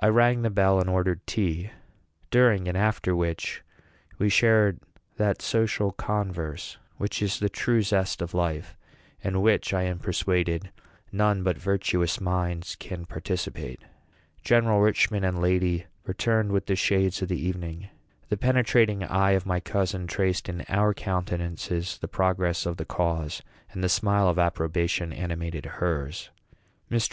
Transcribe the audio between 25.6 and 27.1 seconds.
hers. Mr.